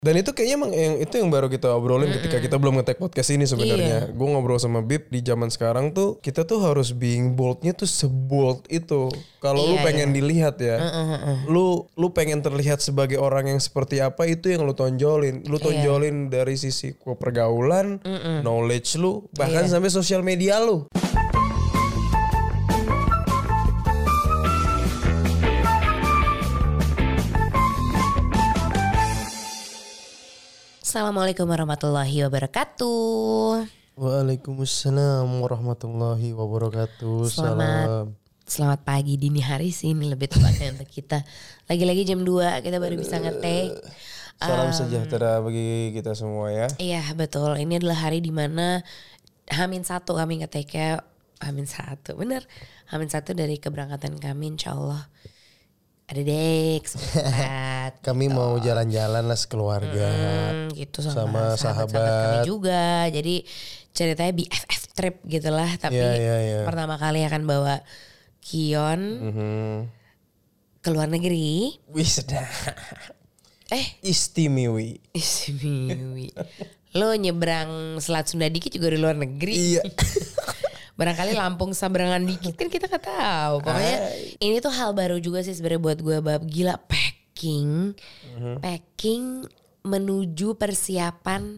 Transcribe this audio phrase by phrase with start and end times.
[0.00, 3.36] Dan itu kayaknya emang yang itu yang baru kita obrolin ketika kita belum ngetek podcast
[3.36, 4.08] ini sebenarnya.
[4.16, 8.64] Gue ngobrol sama Bib di zaman sekarang tuh kita tuh harus being boldnya tuh sebold
[8.72, 9.12] itu.
[9.44, 10.80] Kalau lu Iya, pengen dilihat ya,
[11.52, 15.44] lu lu pengen terlihat sebagai orang yang seperti apa itu yang lu tonjolin.
[15.44, 18.00] Lu tonjolin dari sisi pergaulan,
[18.40, 20.88] knowledge lu, bahkan sampai sosial media lu.
[30.90, 33.62] Assalamualaikum warahmatullahi wabarakatuh.
[33.94, 37.30] Waalaikumsalam warahmatullahi wabarakatuh.
[37.30, 38.06] Selamat Salam.
[38.42, 41.22] Selamat pagi dini hari sih ini lebih tepatnya untuk kita.
[41.70, 43.70] Lagi-lagi jam 2 kita baru bisa ngetek.
[44.42, 46.66] Salam sejahtera bagi kita semua ya.
[46.82, 47.54] Iya betul.
[47.54, 48.82] Ini adalah hari di mana
[49.46, 51.06] Hamin satu kami ngeteknya
[51.38, 52.50] Hamin satu bener.
[52.90, 55.06] Hamin satu dari keberangkatan kami Insya Allah
[56.10, 57.92] ada dek semangat.
[58.06, 60.10] Kami mau jalan-jalan lah sekeluarga.
[60.10, 62.82] Hmm, gitu sama, Sama sahabat-sahabat kami juga.
[63.08, 63.46] Jadi
[63.90, 65.70] ceritanya BFF trip gitu lah.
[65.76, 66.60] Tapi Iya, iya, iya.
[66.66, 67.74] pertama kali akan bawa
[68.40, 69.70] Kion Mhm.
[70.80, 71.78] ke luar negeri.
[71.86, 72.42] Wih sedap.
[73.70, 74.98] Eh, Istimewi.
[75.14, 76.34] Istimewi.
[76.90, 79.54] Lo nyebrang Selat Sunda dikit juga di luar negeri.
[79.78, 79.82] Iya.
[81.00, 83.54] Barangkali Lampung Sabrangan dikit kan kita nggak tahu.
[83.64, 83.96] Pokoknya
[84.36, 87.96] ini tuh hal baru juga sih sebenarnya buat gue bab gila packing,
[88.60, 89.48] packing
[89.80, 91.56] menuju persiapan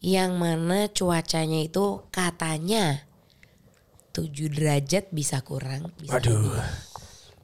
[0.00, 3.04] yang mana cuacanya itu katanya
[4.16, 5.92] 7 derajat bisa kurang.
[6.00, 6.56] Bisa Aduh.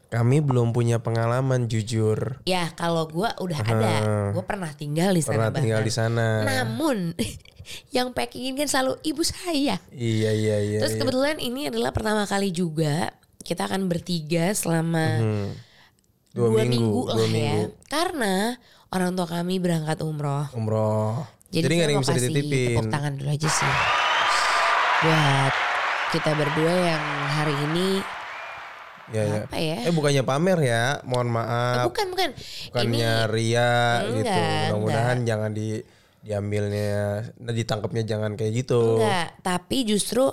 [0.06, 2.38] Kami belum punya pengalaman jujur.
[2.46, 3.94] Ya kalau gue udah ada,
[4.30, 5.50] gue pernah tinggal di sana.
[5.50, 5.88] Pernah tinggal bahkan.
[5.90, 6.26] di sana.
[6.46, 6.96] Namun
[7.96, 9.82] yang packingin kan selalu ibu saya.
[9.90, 10.78] Iya iya iya.
[10.78, 11.00] Terus iya.
[11.02, 13.10] kebetulan ini adalah pertama kali juga
[13.42, 15.50] kita akan bertiga selama Hmm.
[16.30, 17.60] Dua dua, minggu, minggu, dua lah minggu.
[17.64, 17.66] ya.
[17.88, 18.34] Karena
[18.92, 20.46] orang tua kami berangkat umroh.
[20.52, 21.24] Umroh.
[21.48, 22.68] Jadi, Jadi nggak ada yang bisa dititipin.
[22.76, 23.72] Tepuk tangan dulu aja sih.
[25.02, 25.54] Buat
[26.12, 27.88] kita berdua yang hari ini
[29.06, 29.38] Ya, ya.
[29.44, 29.76] apa ya?
[29.86, 31.86] Eh bukannya pamer ya, mohon Eh, maaf.
[31.86, 32.30] bukan bukan.
[32.70, 33.70] Bukannya ria
[34.04, 34.26] gitu.
[34.26, 35.78] Enggak, Mudah-mudahan jangan di
[36.20, 38.98] diambilnya, nah, ditangkapnya jangan kayak gitu.
[38.98, 40.26] Enggak, tapi justru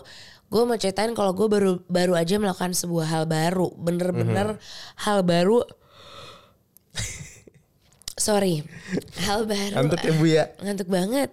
[0.50, 4.62] gue mau ceritain kalau gue baru baru aja melakukan sebuah hal baru, bener-bener Mhm.
[5.00, 5.62] hal baru.
[8.16, 8.62] Sorry,
[9.22, 9.74] hal baru.
[9.76, 10.46] Ngantuk ya bu ya.
[10.60, 11.30] Ngantuk banget.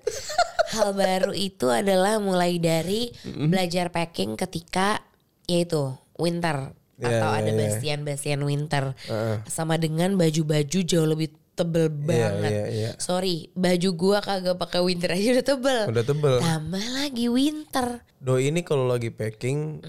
[0.70, 3.50] hal baru itu adalah mulai dari Mhm.
[3.50, 5.02] belajar packing ketika
[5.44, 6.70] yaitu winter
[7.00, 7.56] Ya, atau ya, ada ya.
[7.56, 9.37] bastian-bastian winter Heeh.
[9.49, 12.53] sama dengan baju-baju jauh lebih tebel banget.
[12.53, 12.91] iya, iya.
[12.97, 15.83] Sorry, baju gua kagak pakai winter aja udah tebel.
[15.88, 16.34] Udah tebel.
[16.41, 18.05] Tambah lagi winter.
[18.16, 19.81] Doi ini kalau lagi packing,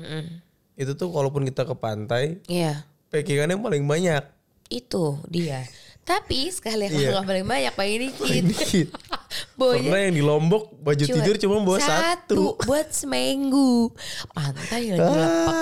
[0.73, 4.23] itu tuh kalaupun kita ke pantai, Iya, packingannya paling banyak.
[4.67, 5.67] itu dia.
[6.01, 7.09] Tapi sekali kalau Iya.
[7.13, 8.43] nggak paling banyak paling dikit.
[8.49, 8.87] Dikit.
[9.57, 12.57] Bawanya Pernah yang di Lombok baju cuma tidur cuma bawa satu.
[12.59, 13.93] buat seminggu.
[14.29, 15.55] Pantai lagi lepek.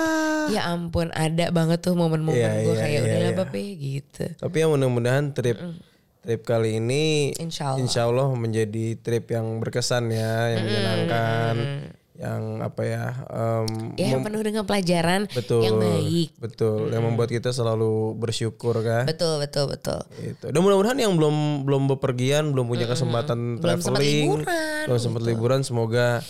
[0.50, 3.38] Ya ampun, ada banget tuh momen-momen Iya, gue iya, kayak iya, udah lah iya.
[3.38, 4.24] Bape gitu.
[4.34, 5.58] Tapi yang mudah-mudahan trip
[6.20, 7.78] trip kali ini Insya Allah.
[7.78, 11.54] insya Allah menjadi trip yang berkesan ya, yang menyenangkan,
[12.20, 16.36] yang apa ya, em, Ya yang penuh dengan pelajaran betul, yang baik.
[16.36, 19.08] betul, yang membuat kita selalu bersyukur kan.
[19.08, 20.04] Betul, betul, betul.
[20.14, 20.52] Gitu.
[20.52, 25.22] Dan mudah-mudahan yang belum belum bepergian, belum punya kesempatan Belum sempat traveling, liburan, belum sempat
[25.24, 26.20] liburan, semoga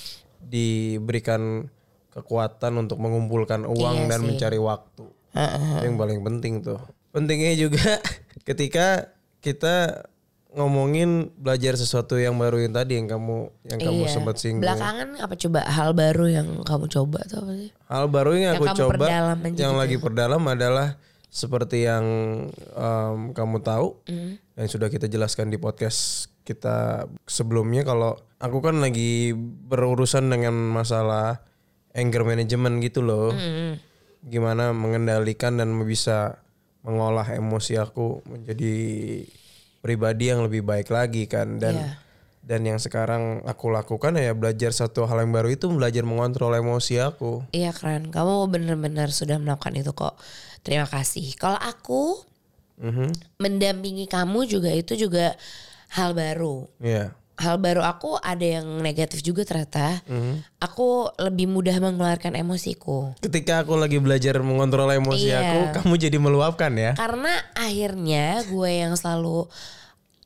[0.41, 1.67] diberikan
[2.11, 4.27] kekuatan untuk mengumpulkan uang Iya dan sih.
[4.29, 5.05] mencari waktu.
[5.31, 5.59] Heeh.
[5.75, 6.81] Itu Yang paling penting tuh.
[7.11, 7.99] Pentingnya juga
[8.49, 10.07] ketika kita
[10.51, 14.11] ngomongin belajar sesuatu yang baru yang tadi yang kamu yang kamu Iya.
[14.11, 14.67] sempat singgung.
[14.67, 17.71] Belakangan apa coba hal baru yang kamu coba tuh apa sih?
[17.87, 20.89] Hal baru yang Yang aku kamu coba perdalam yang lagi perdalam adalah
[21.31, 22.05] seperti yang
[22.75, 24.35] em, kamu tahu Hmm.
[24.59, 29.31] yang sudah kita jelaskan di podcast kita sebelumnya kalau aku kan lagi
[29.71, 31.47] berurusan dengan masalah
[31.95, 33.31] anger management gitu loh.
[33.31, 33.79] Hmm.
[34.21, 36.43] Gimana mengendalikan dan bisa
[36.83, 38.75] mengolah emosi aku menjadi
[39.81, 41.91] pribadi yang lebih baik lagi kan dan Iya.
[42.41, 46.99] dan yang sekarang aku lakukan ya belajar satu hal yang baru itu belajar mengontrol emosi
[46.99, 47.45] aku.
[47.51, 50.17] Iya keren, kamu benar-benar sudah melakukan itu kok.
[50.61, 51.37] Terima kasih.
[51.37, 52.21] Kalau aku
[52.77, 53.13] Mhm.
[53.37, 55.37] mendampingi kamu juga itu juga
[55.91, 56.65] hal baru.
[56.81, 57.13] Iya.
[57.37, 60.05] Hal baru aku ada yang negatif juga ternyata.
[60.61, 63.17] Aku lebih mudah mengeluarkan emosiku.
[63.17, 65.41] Ketika aku lagi belajar mengontrol emosi Iya.
[65.41, 66.93] aku, kamu jadi meluapkan ya.
[66.93, 69.49] Karena akhirnya gue yang selalu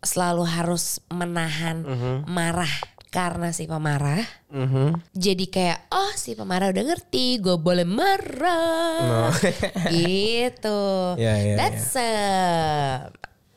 [0.04, 1.82] selalu harus menahan
[2.24, 2.70] marah
[3.08, 4.20] karena si pemarah.
[4.50, 4.98] Mhm.
[5.10, 9.30] Jadi kayak oh si pemarah udah ngerti, gue boleh marah.
[9.94, 11.14] gitu.
[11.14, 13.08] Ya, ya, That's uh,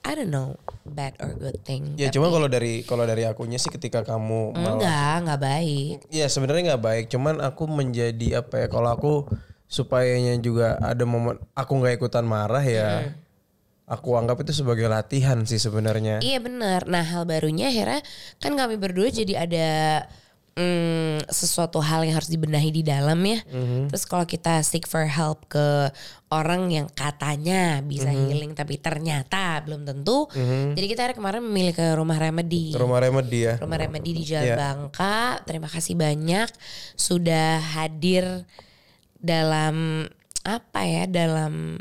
[0.02, 0.56] I don't know.
[0.88, 2.00] bad or good thing.
[2.00, 5.98] Ya cuma kalau dari kalau dari akunya sih ketika kamu mal- Enggak, enggak baik.
[6.08, 7.06] ya sebenarnya nggak baik.
[7.12, 8.68] Cuman aku menjadi apa ya?
[8.72, 9.14] Kalau aku
[9.68, 13.12] supayanya juga ada momen aku nggak ikutan marah ya.
[13.88, 16.20] Aku anggap itu sebagai latihan sih sebenarnya.
[16.20, 16.92] Iya benar.
[16.92, 18.04] Nah hal barunya akhirnya
[18.44, 19.68] kan kami berdua jadi ada
[20.60, 23.40] mm, sesuatu hal yang harus dibenahi di dalam ya.
[23.88, 25.88] Terus kalau kita seek for help ke
[26.28, 30.28] orang yang katanya bisa healing tapi ternyata belum tentu.
[30.76, 32.76] Jadi kita akhirnya kemarin memilih ke rumah remedy.
[32.76, 33.56] Rumah remedy ya.
[33.56, 34.56] Rumah remedy di Jalan Iya.
[34.60, 35.18] Bangka.
[35.48, 36.52] Terima kasih banyak
[37.00, 38.44] sudah hadir
[39.16, 40.04] dalam
[40.44, 41.80] apa ya dalam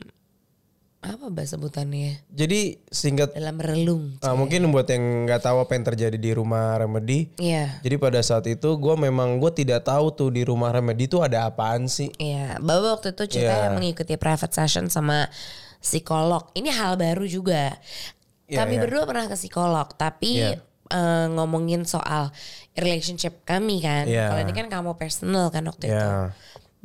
[1.14, 5.84] apa bahasa sebutannya Jadi singkat dalam relung ah, mungkin buat yang nggak tahu apa yang
[5.86, 7.30] terjadi di rumah remedy.
[7.38, 11.22] Iya Jadi pada saat itu gue memang gue tidak tahu tuh di rumah remedy itu
[11.22, 12.10] ada apaan sih.
[12.18, 13.74] Iya, Bapak waktu itu cerita Iya.
[13.74, 15.30] mengikuti private session sama
[15.78, 16.50] psikolog.
[16.58, 17.78] Ini hal baru juga.
[18.46, 18.82] Iya, kami iya.
[18.82, 20.58] berdua pernah ke psikolog, tapi Iya.
[20.90, 22.30] eh, ngomongin soal
[22.78, 24.06] relationship kami kan.
[24.06, 24.30] Iya.
[24.34, 26.10] Kalau ini kan kamu personal kan waktu itu.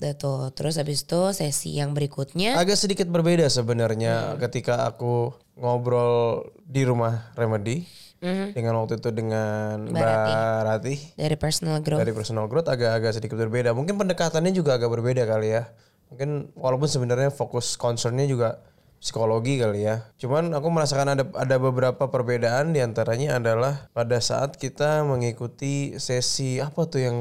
[0.01, 0.49] Udah tuh.
[0.57, 2.57] Terus habis itu sesi yang berikutnya.
[2.57, 7.85] Agak sedikit berbeda sebenarnya ketika aku ngobrol di rumah remedy
[8.21, 10.25] dengan waktu itu dengan Mbak
[10.65, 12.01] Rati dari personal growth.
[12.01, 13.77] dari personal growth agak-agak sedikit berbeda.
[13.77, 15.69] Mungkin pendekatannya juga agak berbeda kali ya.
[16.09, 18.57] Mungkin walaupun sebenarnya fokus concernnya juga
[19.01, 20.05] psikologi kali ya.
[20.17, 26.61] Cuman aku merasakan ada ada beberapa perbedaan di antaranya adalah pada saat kita mengikuti sesi
[26.61, 27.17] apa tuh yang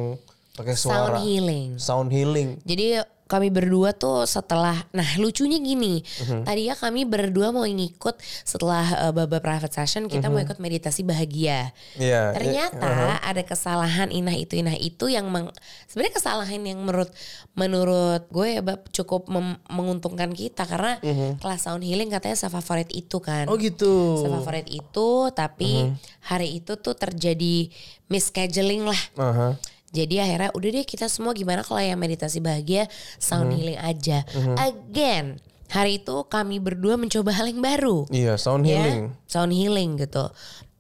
[0.53, 1.69] pakai suara Sound healing.
[1.77, 2.49] sound healing.
[2.63, 6.43] Jadi kami berdua tuh setelah, nah lucunya gini, Mhm.
[6.43, 11.07] tadi ya kami berdua mau ngikut setelah uh, Baba Private Session kita mau ikut meditasi
[11.07, 11.71] bahagia.
[11.95, 12.35] Iya.
[12.35, 12.91] Ternyata
[13.23, 15.47] ada kesalahan inah itu inah itu yang meng,
[15.87, 17.15] sebenarnya kesalahan yang menurut
[17.55, 20.99] menurut gue ya Bab cukup mem- menguntungkan kita karena
[21.39, 23.47] kelas sound healing katanya favorit itu kan.
[23.47, 24.27] Oh gitu.
[24.27, 25.87] favorit itu tapi
[26.27, 27.71] hari itu tuh terjadi
[28.11, 29.03] misscheduling lah.
[29.15, 29.49] Aha.
[29.91, 34.23] Jadi akhirnya udah deh kita semua gimana kalau yang meditasi bahagia sound healing aja.
[34.55, 38.07] Again, hari itu kami berdua mencoba hal yang baru.
[38.07, 39.11] Iya, sound Ya, healing.
[39.27, 40.31] sound healing gitu.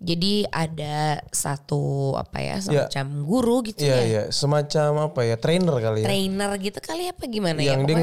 [0.01, 2.89] Jadi ada satu apa ya Ya.
[2.89, 4.01] semacam guru gitu Iya, ya.
[4.01, 5.37] iya, semacam apa ya?
[5.37, 6.07] Trainer kali ya.
[6.09, 7.77] Trainer gitu kali apa gimana ya.
[7.77, 8.01] yang dia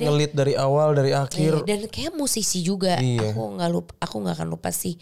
[0.00, 1.52] ngelit dari awal dari Iya, akhir.
[1.68, 2.96] dan kayak musisi juga.
[2.96, 3.36] Iya.
[3.36, 4.96] Aku nggak lupa, aku nggak akan lupa sih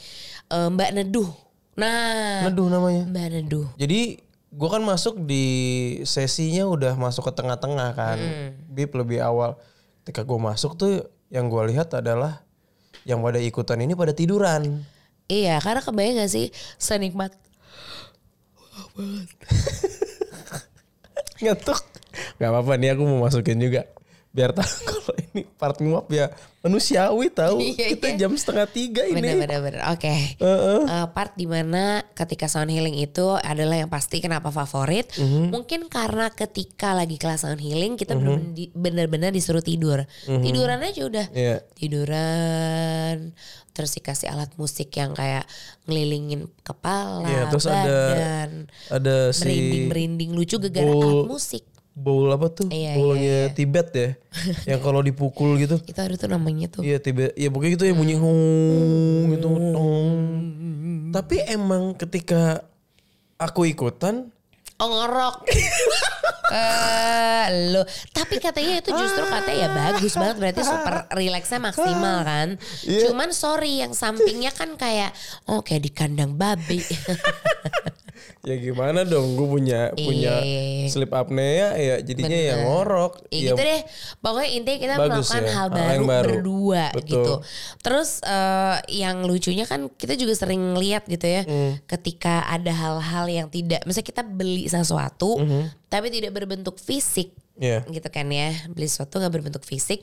[0.49, 1.31] Eh, Mbak Neduh.
[1.73, 3.07] Nah, Neduh namanya.
[3.07, 3.67] Mbak Neduh.
[3.79, 4.19] Jadi
[4.53, 5.47] gue kan masuk di
[6.05, 8.19] sesinya udah masuk ke tengah-tengah kan.
[8.69, 9.57] Bip lebih awal.
[10.05, 12.45] Ketika gue masuk tuh yang gue lihat adalah
[13.09, 14.85] yang pada ikutan ini pada tiduran.
[15.33, 17.33] Iya, karena kebayang gak sih senikmat
[21.43, 21.81] Ngetuk.
[22.39, 23.89] Gak apa-apa nih aku mau masukin juga.
[24.33, 27.61] Biar tahu kalau ini part nguap ya manusiawi tahu.
[27.69, 28.17] Iya, Kita iya.
[28.19, 29.21] jam setengah tiga ini.
[29.21, 29.81] Bener bener bener.
[29.89, 30.09] Oke.
[30.09, 35.13] Eh, part di mana ketika sound healing itu adalah yang pasti kenapa favorit.
[35.15, 35.53] Mhm.
[35.53, 40.01] Mungkin karena ketika lagi kelas sound healing kita bener-bener di- bener-bener disuruh tidur.
[40.25, 41.27] Tiduran aja udah.
[41.29, 41.37] Mhm.
[41.37, 41.57] Iya.
[41.75, 43.17] Tiduran.
[43.73, 45.49] Terus dikasih alat musik yang kayak
[45.83, 48.51] ngelilingin kepala, Iya, terus ada badan.
[48.91, 51.65] ada si merinding-merinding lucu gara-gara Bowl- alat musik.
[51.93, 52.69] Bowl apa tuh?
[52.73, 54.09] Iya, Bowlnya Tibet ya.
[54.77, 55.77] yang kalau dipukul gitu.
[55.85, 56.83] Itu ada tuh namanya tuh.
[56.83, 57.37] Iya Tibet.
[57.37, 59.49] Ya pokoknya gitu ya bunyi hong gitu.
[59.49, 60.09] tong.
[61.13, 62.65] Tapi emang ketika
[63.37, 64.33] aku ikutan
[64.83, 65.37] Oh ngorok.
[66.53, 67.81] Eh lo.
[68.13, 72.61] Tapi katanya itu justru katanya ya bagus banget berarti super relaxnya maksimal kan.
[72.85, 73.09] Iya.
[73.09, 75.17] Cuman sorry yang sampingnya kan kayak
[75.49, 76.85] oh kayak di kandang babi.
[78.43, 80.89] ya gimana dong gue punya punya Iya.
[80.89, 82.67] sleep apnea ya jadinya ya Bener.
[82.67, 83.13] ngorok.
[83.27, 83.81] Ya, Ya, gitu deh.
[84.19, 85.53] Pokoknya intinya kita Bagus melakukan ya.
[85.53, 86.27] hal baru, baru.
[86.29, 87.07] berdua Betul.
[87.09, 87.35] gitu.
[87.81, 91.43] Terus eh, yang lucunya kan kita juga sering lihat gitu ya.
[91.43, 91.79] Hmm.
[91.85, 95.39] Ketika ada hal-hal yang tidak, misalnya kita beli sesuatu
[95.87, 97.31] tapi tidak berbentuk fisik.
[97.53, 97.61] Hmm.
[97.61, 97.79] Iya.
[97.85, 100.01] gitu kan ya beli sesuatu nggak berbentuk fisik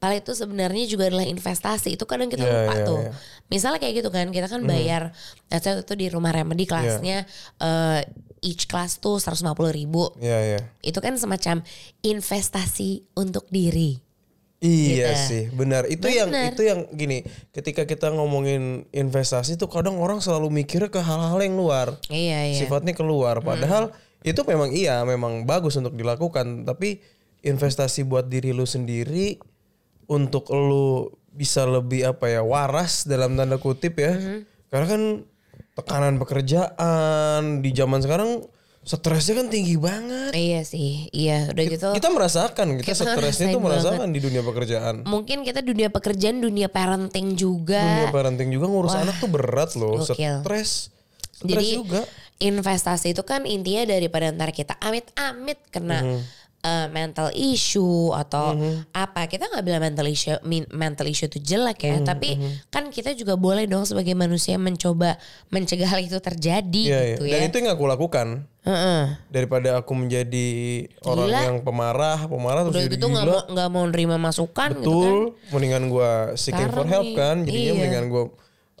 [0.00, 3.12] padahal itu sebenarnya juga adalah investasi itu kadang kita Iya, lupa iya, tuh iya.
[3.46, 5.12] misalnya kayak gitu kan kita kan bayar
[5.46, 7.28] saya itu di rumah remedy kelasnya
[7.60, 8.00] eh,
[8.40, 10.60] each class tuh 150 ribu Iya iya.
[10.80, 11.60] itu kan semacam
[12.00, 14.00] investasi untuk diri
[14.60, 15.24] Iya Gitu.
[15.24, 15.88] sih, benar.
[15.88, 16.52] Itu yang Benar.
[16.52, 21.56] itu yang gini, ketika kita ngomongin investasi tuh kadang orang selalu mikirnya ke hal-hal yang
[21.56, 21.96] luar.
[22.12, 23.40] iya iya sifatnya keluar.
[23.40, 23.88] Padahal
[24.20, 26.68] itu memang iya, memang bagus untuk dilakukan.
[26.68, 27.00] Tapi
[27.40, 29.40] investasi buat diri lu sendiri
[30.10, 34.42] untuk lu bisa lebih apa ya waras dalam tanda kutip ya.
[34.66, 35.02] Karena kan
[35.78, 38.42] tekanan pekerjaan di zaman sekarang
[38.80, 40.32] stresnya kan tinggi banget.
[40.34, 41.88] Iya sih, iya udah gitu.
[41.94, 45.04] Kita merasakan, kita, Kita stresnya itu merasakan di dunia pekerjaan.
[45.04, 47.78] Mungkin kita dunia pekerjaan, dunia parenting juga.
[47.78, 50.42] Dunia parenting juga ngurus anak tuh berat loh, gokil.
[50.42, 50.90] stres.
[51.30, 52.00] Stres Jadi juga.
[52.40, 56.20] investasi itu kan intinya daripada ntar kita amit-amit kena Mhm.
[56.62, 58.56] Uh, mental issue atau
[58.92, 60.36] apa kita nggak bilang mental issue
[60.70, 62.36] mental issue itu jelek ya tapi
[62.68, 65.16] kan kita juga boleh dong sebagai manusia mencoba
[65.48, 67.36] mencegah hal itu terjadi Iya, gitu iya.
[67.36, 68.26] ya Dan itu yang aku lakukan.
[68.60, 69.02] Heeh.
[69.32, 70.48] Daripada aku menjadi
[71.08, 71.40] orang Gila.
[71.48, 74.84] yang pemarah, pemarah terus udah jadi gitu nggak mau nggak mau nerima masukan gitu kan
[74.84, 75.18] Betul,
[75.56, 77.36] mendingan gua seeking for help kan.
[77.48, 77.72] Jadinya iya.
[77.72, 78.24] mendingan gua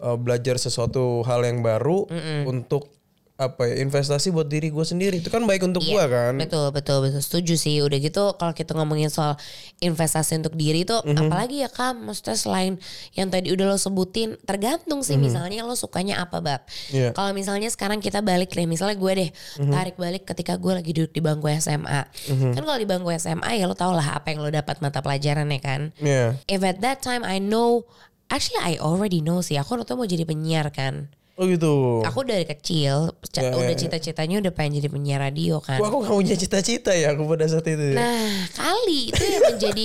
[0.04, 2.04] uh, belajar sesuatu hal yang baru
[2.44, 2.92] untuk
[3.40, 5.16] apa ya investasi buat diri gua sendiri.
[5.24, 6.36] Itu kan baik untuk gua kan.
[6.36, 7.80] Betul betul betul setuju sih.
[7.80, 9.40] Udah gitu kalau kita ngomongin soal
[9.80, 11.16] investasi untuk diri itu Mhm.
[11.16, 12.76] apalagi ya Kak, maksudnya selain
[13.16, 16.60] yang tadi udah lo sebutin tergantung sih misalnya lo sukanya apa bab.
[16.92, 17.10] Iya.
[17.10, 17.16] Mhm.
[17.16, 19.30] Kalau misalnya sekarang kita balik deh, misalnya gue deh
[19.72, 22.04] tarik balik ketika gue lagi duduk di bangku SMA.
[22.28, 25.48] Kan kalau di bangku SMA ya lo tau lah apa yang lo dapat mata pelajaran
[25.48, 25.80] ya kan.
[25.96, 26.36] Iya.
[26.44, 27.88] If at that time I know,
[28.28, 29.56] actually I already know sih.
[29.56, 31.08] Aku tuh mau jadi penyiar kan.
[31.40, 32.04] Oh gitu.
[32.04, 33.80] Aku dari kecil Ya, udah ya, ya.
[33.80, 35.80] cita-citanya udah pengen jadi penyiar radio kan.
[35.80, 37.80] Wah, aku gak punya cita-cita ya aku pada saat itu.
[37.80, 37.96] ya.
[37.96, 39.84] Nah kali itu yang menjadi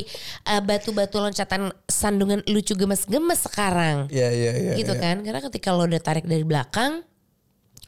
[0.51, 4.11] uh, batu-batu loncatan sandungan lucu gemes-gemes sekarang.
[4.11, 4.71] Iya, iya, iya.
[4.75, 4.99] gitu iya.
[4.99, 5.23] kan.
[5.23, 7.07] Karena ketika lo udah tarik dari belakang,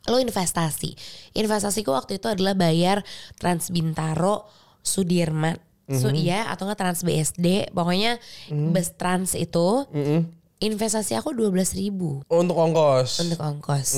[0.08, 0.96] lo investasi.
[1.36, 3.04] Investasiku waktu itu adalah bayar
[3.36, 4.48] Trans Bintaro,
[4.80, 6.20] Sudirman, Su- Mhm.
[6.20, 7.76] ya atau enggak Trans BSD.
[7.76, 8.16] Pokoknya
[8.48, 10.37] bus Trans itu Mm-mm.
[10.60, 13.22] Investasi aku 12 ribu untuk ongkos.
[13.22, 13.90] untuk ongkos.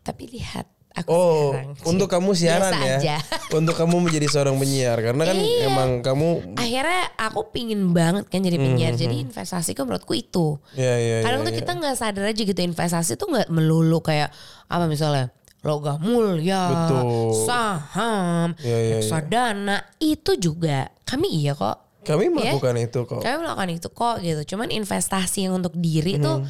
[0.00, 1.12] Tapi lihat aku Mhm.
[1.12, 1.74] Oh, sekarang.
[1.84, 2.96] untuk kamu siaran Biasa ya.
[2.96, 3.16] aja.
[3.58, 5.66] untuk kamu menjadi seorang penyiar karena kan Iya.
[5.66, 11.16] emang kamu akhirnya aku pingin banget kan jadi penyiar jadi investasiku menurutku itu ya ya
[11.20, 11.58] kadang ya, tuh ya.
[11.58, 14.30] kita nggak sadar aja gitu investasi tuh nggak melulu kayak
[14.64, 17.42] apa misalnya logam mulia Betul.
[17.42, 22.32] saham Iya, iya, reksadana itu juga kami iya kok kami Iya.
[22.54, 23.20] melakukan itu kok.
[23.20, 26.44] kami melakukan itu kok gitu cuman investasi yang untuk diri tuh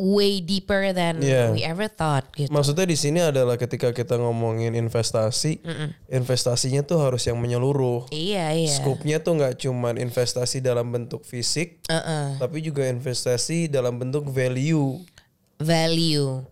[0.00, 1.52] way deeper than Iya.
[1.52, 5.60] we ever thought gitu Maksudnya di sini adalah ketika kita ngomongin investasi,
[6.08, 8.08] investasinya tuh harus yang menyeluruh.
[8.08, 12.40] iya iya Skupnya tuh nggak cuman investasi dalam bentuk fisik, Uh-uh.
[12.40, 15.04] tapi juga investasi dalam bentuk value,
[15.60, 16.48] value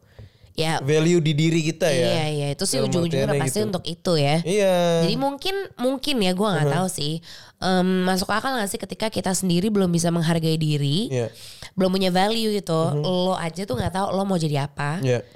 [0.52, 2.04] ya value di diri kita ya.
[2.04, 3.68] Iya iya itu sih ujung-ujungnya pasti gitu.
[3.70, 4.42] untuk itu ya.
[4.42, 5.06] Iya.
[5.06, 7.22] Jadi mungkin mungkin ya gue nggak tahu sih
[7.58, 11.26] Em, masuk akal gak sih ketika kita sendiri belum bisa menghargai diri, Iya.
[11.74, 15.02] belum punya value gitu, lo aja tuh nggak tahu lo mau jadi apa.
[15.02, 15.26] Iya.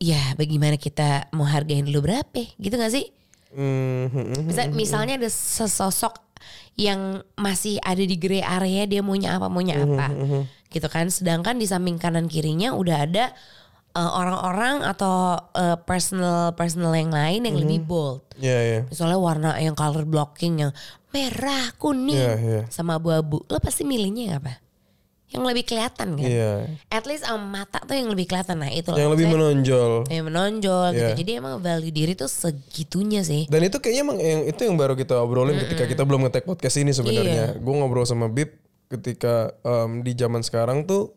[0.00, 2.42] Ya bagaimana kita mau hargain dulu berapa?
[2.56, 3.12] Gitu gak sih?
[3.52, 4.42] Hmm, hmm, hmm.
[4.48, 6.24] Misal, misalnya ada sesosok
[6.76, 10.12] yang masih ada di grey area dia maunya apa maunya apa
[10.68, 13.32] gitu kan sedangkan di samping kanan kirinya udah ada
[13.96, 18.80] uh, orang-orang atau uh, personal personal yang lain yang lebih bold Iya iya.
[18.84, 20.72] misalnya warna yang color blocking yang
[21.08, 22.62] merah kuning Iya, iya.
[22.68, 24.60] sama abu-abu lo pasti milihnya yang apa
[25.26, 26.70] yang lebih kelihatan kan Iya.
[26.86, 29.92] at least sama mata tuh yang lebih kelihatan nah itu Yang lebih menonjol.
[30.06, 31.16] yang menonjol gitu Iya.
[31.18, 34.94] jadi emang value diri tuh segitunya sih Dan itu kayaknya emang yang itu yang baru
[34.94, 37.56] kita obrolin ketika kita belum ngetek podcast ini sebenarnya.
[37.58, 38.54] Gue ngobrol sama Bib
[38.86, 41.15] ketika em, di zaman sekarang tuh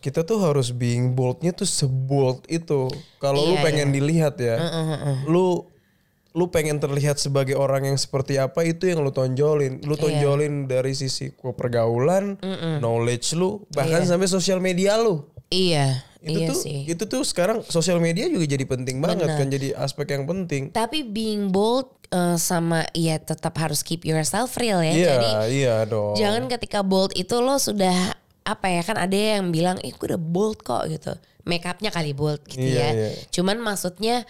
[0.00, 2.88] kita tuh harus being boldnya tuh sebold itu.
[3.20, 4.56] Kalau lu Iya, pengen dilihat ya,
[5.24, 5.68] lu
[6.30, 9.82] lu pengen terlihat sebagai orang yang seperti apa itu yang lu tonjolin.
[9.82, 12.38] Lu tonjolin dari sisi pergaulan,
[12.78, 15.26] knowledge lu, bahkan sampai sosial media lu.
[15.50, 19.48] iya Itu iya tuh sih itu tuh sekarang sosial media juga jadi penting banget kan
[19.48, 20.68] jadi aspek yang penting.
[20.70, 24.92] Tapi being bold uh, sama ya tetap harus keep yourself real ya.
[24.92, 26.14] Iya, Jadi iya dong.
[26.14, 30.20] jangan ketika bold itu lo sudah apa ya kan ada yang bilang, "Eh, gue udah
[30.20, 31.12] bold kok" gitu.
[31.44, 32.88] Make upnya kali bold gitu Iya, ya.
[32.92, 33.08] iya.
[33.32, 34.28] Cuman maksudnya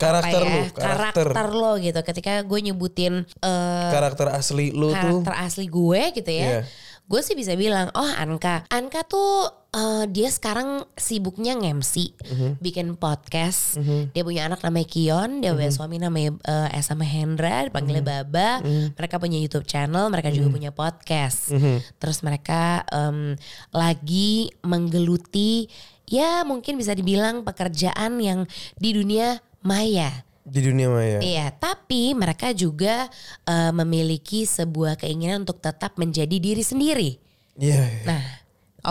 [0.00, 2.00] karakter ya, lu, karakter, karakter lo gitu.
[2.02, 5.22] Ketika gue nyebutin uh, karakter asli lu tuh.
[5.22, 6.46] karakter asli gue gitu ya.
[6.48, 6.60] Iya.
[7.02, 12.48] Gue sih bisa bilang, oh Anka, Anka tuh eh, dia sekarang sibuknya nge-MC, Mhm.
[12.60, 13.80] bikin podcast.
[14.12, 15.56] Dia punya anak namanya Kion, dia Mhm.
[15.56, 18.60] punya suami namanya eh, Esa Mahendra, dipanggilnya Baba.
[18.60, 18.92] Mhm.
[18.92, 21.56] Mereka punya YouTube channel, mereka juga punya podcast.
[21.96, 23.32] Terus mereka em,
[23.72, 25.72] lagi menggeluti,
[26.04, 28.44] ya mungkin bisa dibilang pekerjaan yang
[28.76, 30.28] di dunia maya.
[30.42, 31.18] Di dunia maya.
[31.22, 33.06] Iya, tapi mereka juga
[33.46, 37.10] eh, memiliki sebuah keinginan untuk tetap menjadi diri sendiri.
[37.58, 37.84] Iya.
[38.08, 38.22] Nah,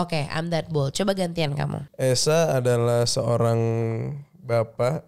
[0.00, 0.96] oke, I'm that bold.
[0.96, 1.88] Coba gantian kamu.
[2.00, 3.60] Esa adalah seorang
[4.42, 5.04] bapak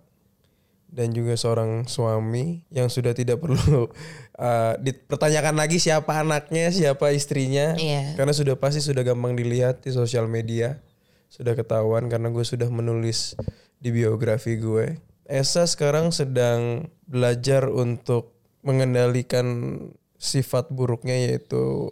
[0.95, 3.91] dan juga seorang suami yang sudah tidak perlu
[4.39, 7.75] uh, dipertanyakan lagi siapa anaknya, siapa istrinya.
[7.75, 8.15] Iya.
[8.15, 10.79] Karena sudah pasti sudah gampang dilihat di sosial media.
[11.27, 13.35] Sudah ketahuan karena gue sudah menulis
[13.83, 15.03] di biografi gue.
[15.25, 19.77] Esa sekarang sedang belajar untuk mengendalikan
[20.17, 21.89] sifat buruknya yaitu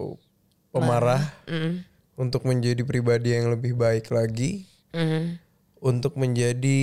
[0.73, 1.85] pemarah Mm.
[2.17, 5.37] untuk menjadi pribadi yang lebih baik lagi, Mm.
[5.83, 6.81] untuk menjadi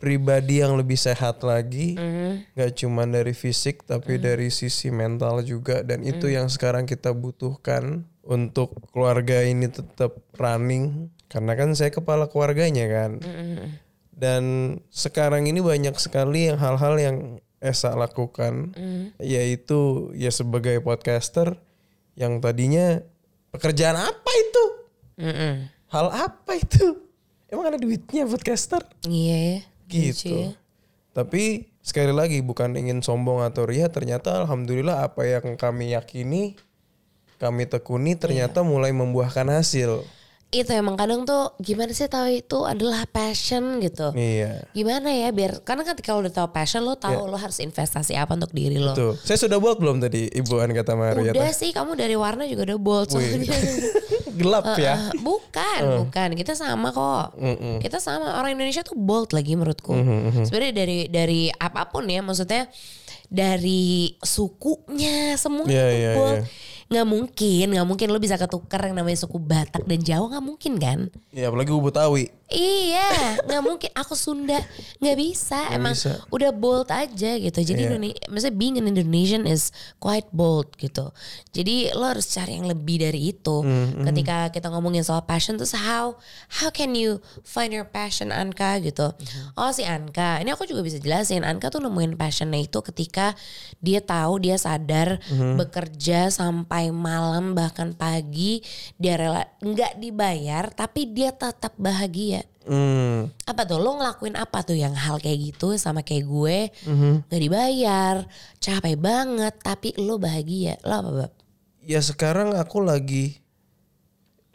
[0.00, 2.56] pribadi yang lebih sehat lagi, Mm.
[2.56, 8.08] nggak cuma dari fisik tapi dari sisi mental juga dan itu yang sekarang kita butuhkan
[8.24, 13.10] untuk keluarga ini tetap running karena kan saya kepala keluarganya kan.
[13.20, 13.87] Mm.
[14.18, 17.16] Dan sekarang ini banyak sekali yang hal-hal yang
[17.58, 19.18] Esa lakukan Mm.
[19.18, 21.58] yaitu ya sebagai podcaster
[22.14, 23.02] yang tadinya
[23.50, 24.64] pekerjaan apa itu?
[25.18, 25.54] Mm-mm.
[25.90, 27.02] Hal apa itu?
[27.50, 28.82] Emang ada duitnya podcaster?
[29.06, 29.58] Iya ya.
[29.90, 30.30] Gitu.
[30.30, 30.54] ya.
[31.14, 36.54] Tapi sekali lagi bukan ingin sombong atau ria ternyata alhamdulillah apa yang kami yakini
[37.38, 40.02] kami tekuni ternyata mulai membuahkan hasil.
[40.48, 44.16] Itu emang kadang tuh gimana sih tahu itu adalah passion gitu.
[44.16, 44.64] Iya.
[44.72, 48.32] Gimana ya biar karena ketika lo udah tahu passion lo tahu lo harus investasi apa
[48.32, 48.96] untuk diri lo.
[48.96, 51.36] Tuh, saya sudah buat belum tadi Ibu An kata Maria?
[51.36, 53.44] Udah sih kamu dari warna juga udah bold soalnya.
[54.40, 54.94] Gelap ya.
[54.96, 56.28] Ah, bukan, bukan.
[56.32, 57.36] Kita sama kok.
[57.36, 57.82] Mm-mm.
[57.84, 59.92] Kita sama orang Indonesia tuh bold lagi menurutku.
[60.48, 62.70] Sebenarnya dari dari apa pun ya, maksudnya
[63.28, 66.32] dari sukunya semua Iya, tuh iya, bold.
[66.38, 66.42] iya.
[66.88, 70.72] Nggak mungkin, nggak mungkin lo bisa ketukar yang namanya suku Batak dan Jawa nggak mungkin
[70.76, 70.98] kan?
[71.30, 72.32] Ya apalagi Ubu Tawi.
[72.48, 73.04] Iya,
[73.44, 73.90] nggak mungkin.
[73.92, 74.56] Aku Sunda
[74.96, 75.68] nggak bisa.
[75.68, 76.16] Emang bisa.
[76.32, 77.58] udah bold aja gitu.
[77.60, 77.88] Jadi Iya.
[77.92, 79.68] Indone- maksudnya being an Indonesian is
[79.98, 81.12] quite bold gitu.
[81.52, 83.60] Jadi lo harus cari yang lebih dari itu.
[83.60, 86.16] Mm, Ketika kita ngomongin soal passion terus how
[86.56, 89.12] how can you find your passion Anka gitu.
[89.12, 89.52] Mm-hmm.
[89.54, 91.44] Oh si Anka, ini aku juga bisa jelasin.
[91.44, 93.36] Anka tuh nemuin passionnya itu ketika
[93.78, 95.54] dia tahu dia sadar Mm-hmm.
[95.58, 98.62] bekerja sampai malam bahkan pagi
[98.94, 102.46] dia rela nggak dibayar tapi dia tetap bahagia.
[102.68, 103.32] Hmm.
[103.48, 103.80] apa tuh?
[103.80, 106.58] Lo ngelakuin apa tuh yang hal kayak gitu sama kayak gue?
[107.24, 108.16] Nggak dibayar
[108.60, 110.76] capek banget tapi lo bahagia.
[110.84, 111.32] Lo apa bab?
[111.88, 113.40] Ya sekarang aku lagi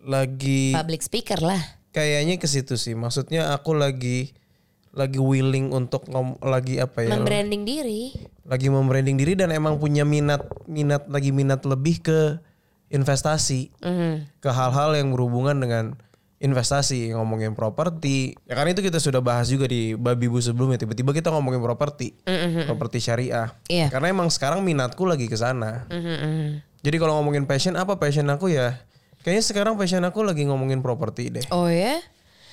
[0.06, 1.62] lagi public speaker lah.
[1.90, 2.94] Kayaknya ke situ sih.
[2.94, 4.38] Maksudnya aku lagi
[4.94, 7.18] lagi willing untuk ngom, lagi apa ya?
[7.18, 8.14] membranding diri.
[8.46, 12.20] Lagi membranding diri dan emang punya minat minat lagi minat lebih ke
[12.94, 13.74] investasi.
[13.82, 14.38] Mhm.
[14.38, 15.98] ke hal-hal yang berhubungan dengan
[16.38, 18.38] investasi ngomongin properti.
[18.46, 20.78] Ya kan itu kita sudah bahas juga di babi bu sebelumnya.
[20.78, 22.14] Tiba-tiba kita ngomongin properti.
[22.70, 23.50] Properti syariah.
[23.66, 23.90] Iya.
[23.90, 25.90] karena emang sekarang minatku lagi ke sana.
[25.90, 26.48] Mhm, mhm.
[26.86, 28.78] jadi kalau ngomongin passion apa passion aku ya?
[29.24, 31.46] Kayaknya sekarang passion aku lagi ngomongin properti deh.
[31.50, 31.98] Oh ya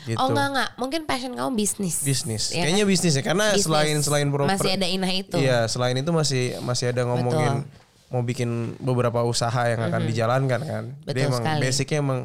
[0.05, 3.65] gitu oh enggak enggak mungkin passion kamu bisnis bisnis Ya kayaknya bisnis ya karena Bisnis.
[3.65, 7.65] selain selain properti masih ada inah itu Iya, selain itu masih masih ada ngomongin
[8.09, 10.85] mau bikin beberapa usaha yang akan dijalankan kan.
[10.85, 11.07] Jadi Mhm.
[11.07, 11.61] Betul emang sekali.
[11.63, 12.21] basicnya emang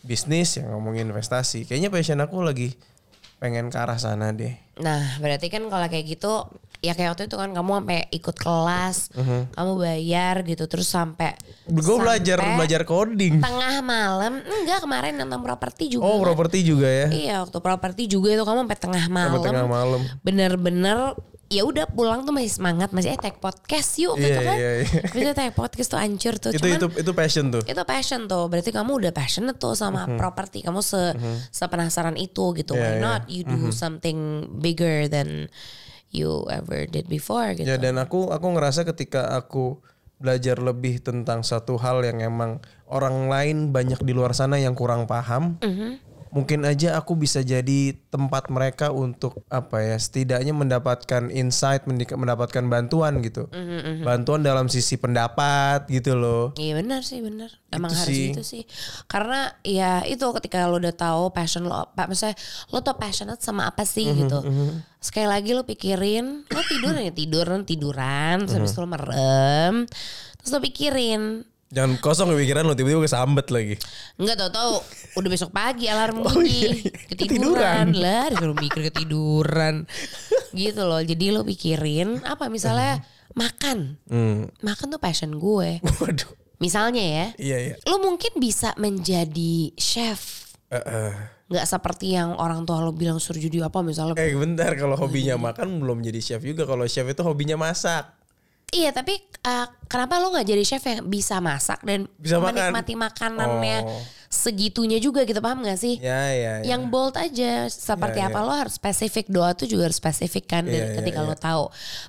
[0.00, 1.64] bisnis yang ngomongin investasi.
[1.64, 2.74] Kayaknya passion aku lagi
[3.36, 4.52] pengen ke arah sana deh.
[4.76, 8.96] Nah, berarti kan kalau kayak gitu ya kayak waktu itu kan kamu sampai ikut kelas,
[9.50, 13.38] kamu bayar gitu terus sampai Gue belajar belajar coding.
[13.38, 14.40] tengah malam.
[14.40, 16.04] Enggak, kemarin tentang properti juga.
[16.04, 17.06] Oh, properti juga ya.
[17.06, 19.36] Iya, waktu properti juga itu kamu sampai tengah malam.
[19.36, 20.00] Sampai tengah malam.
[20.20, 20.98] Bener-bener
[21.50, 24.54] ya udah pulang tuh masih semangat, masih eh take podcast yuk Iya, gitu kan.
[24.56, 25.00] iya, iya.
[25.18, 26.50] Bisa take podcast tuh hancur tuh.
[26.54, 27.62] Itu Cuman itu itu passion tuh.
[27.66, 31.10] itu passion tuh berarti kamu udah passionate tuh sama properti kamu se
[31.50, 32.98] sepenasaran itu gitu Iya, why iya.
[32.98, 34.18] not you do something
[34.56, 35.50] bigger than
[36.10, 39.78] you ever did before gitu Ya dan aku aku ngerasa ketika aku
[40.20, 45.08] belajar lebih tentang satu hal yang emang orang lain banyak di luar sana yang kurang
[45.08, 45.56] paham.
[46.30, 53.18] Mungkin aja aku bisa jadi tempat mereka untuk apa ya setidaknya mendapatkan insight, mendapatkan bantuan
[53.18, 53.50] gitu.
[54.06, 56.54] Bantuan dalam sisi pendapat gitu loh.
[56.54, 57.50] Iya benar sih benar.
[57.74, 58.30] Emang Itu harus sih.
[58.30, 58.62] itu sih.
[59.10, 62.38] Karena ya itu ketika lo udah tahu passion lo apa, misalnya
[62.70, 64.38] lo tuh passionate sama apa sih gitu.
[65.02, 69.74] Sekali lagi lo pikirin, lo tidur ya tiduran tiduran, terus habis itu lo merem,
[70.38, 71.22] terus lo pikirin.
[71.70, 73.78] Jangan kosong pikiran lo tiba-tiba kesambet lagi.
[74.16, 74.70] Enggak tau tau
[75.14, 76.90] udah besok pagi alarm Oh, bunyi iya.
[77.08, 79.86] ketiduran lah disuruh mikir ketiduran
[80.52, 83.02] gitu loh jadi lo pikirin apa misalnya
[83.32, 84.50] makan Hmm.
[84.60, 86.30] makan tuh passion gue Waduh.
[86.58, 87.74] misalnya ya Iya iya.
[87.84, 91.10] lo mungkin bisa menjadi chef Eh, eh.
[91.48, 95.34] nggak seperti yang orang tua lo bilang suruh jadi apa misalnya Eh bentar kalau hobinya
[95.34, 95.42] Iya.
[95.44, 96.62] makan belum jadi chef juga.
[96.64, 98.19] Kalau chef itu hobinya masak.
[98.72, 102.54] Iya tapi uh, kenapa lo nggak jadi chef yang bisa masak dan Bisa makan.
[102.70, 104.02] menikmati makanannya Oh.
[104.30, 105.98] segitunya juga gitu paham gak sih?
[105.98, 106.62] Ya ya.
[106.62, 106.70] ya.
[106.70, 108.46] Yang bold aja seperti Ya, apa ya.
[108.46, 111.26] lo harus spesifik doa tuh juga harus spesifik kan dan Ya, ya, ketika ya.
[111.26, 111.64] lo tahu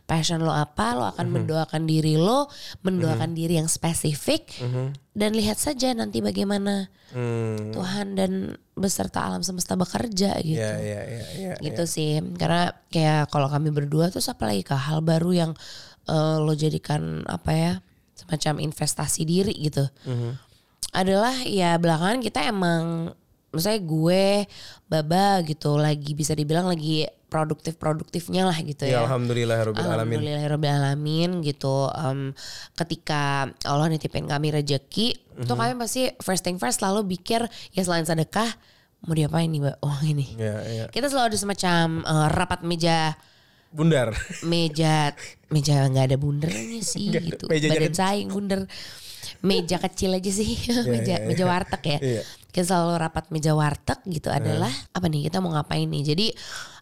[0.06, 2.45] passion lo apa lo akan mendoakan diri lo
[2.80, 4.54] mendoakan diri yang spesifik
[5.12, 7.76] dan lihat saja nanti bagaimana Hmm.
[7.76, 8.32] Tuhan dan
[8.71, 11.54] beserta alam semesta bekerja gitu Ya ya ya ya.
[11.60, 15.52] gitu sih karena kayak kalau kami berdua tuh apa lagi kah hal baru yang
[16.05, 17.73] eh, lo jadikan apa ya
[18.15, 19.85] semacam investasi diri gitu
[20.91, 23.15] adalah ya belakangan kita emang
[23.51, 24.23] misalnya gue
[24.87, 29.87] Baba gitu lagi bisa dibilang lagi produktif produktifnya lah gitu Ya, ya alhamdulillah alamin.
[29.87, 31.87] Alhamdulillahirobbilalamin gitu.
[31.95, 32.35] Em,
[32.75, 35.15] ketika Allah nitipin kami rejeki,
[35.47, 38.51] tuh kami pasti first thing first selalu pikir ya selain sedekah
[39.07, 40.27] mau diapain nih mbak uang ini.
[40.35, 40.85] Ya ya.
[40.91, 43.15] Kita selalu ada semacam eh, rapat meja
[43.71, 44.12] Bundar.
[44.43, 45.15] meja
[45.47, 47.45] meja nggak ada bundernya sih ada, gitu.
[47.47, 48.62] mejanya Badan saing bunder.
[49.41, 50.53] Meja kecil aja sih,
[50.93, 51.49] meja iya, meja iya.
[51.49, 51.97] warteg ya.
[51.97, 52.21] Iya.
[52.51, 56.03] Kita selalu rapat meja warteg gitu adalah apa nih kita mau ngapain nih.
[56.03, 56.27] Jadi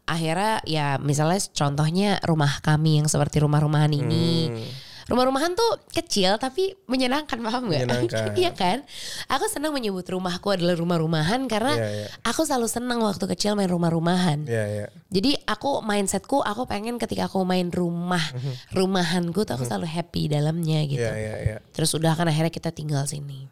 [0.09, 4.49] akhirnya ya misalnya contohnya rumah kami yang seperti rumah-rumahan ini.
[4.49, 4.88] Hmm.
[5.09, 7.89] Rumah-rumahan tuh kecil tapi menyenangkan paham gak?
[7.89, 8.31] Menyenangkan.
[8.41, 8.85] Iya kan?
[9.25, 12.07] Aku senang menyebut rumahku adalah rumah-rumahan karena Iya, iya.
[12.21, 14.45] aku selalu senang waktu kecil main rumah-rumahan.
[14.45, 14.85] Ya ya.
[15.09, 18.21] Jadi aku mindsetku aku pengen ketika aku main rumah
[18.69, 21.01] rumahanku tuh aku selalu happy dalamnya gitu.
[21.01, 21.57] Ya ya ya.
[21.73, 23.49] Terus udah kan akhirnya kita tinggal sini.